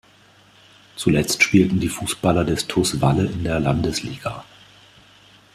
[0.95, 4.43] Zuletzt spielten die Fußballer des TuS Walle in der Landesliga.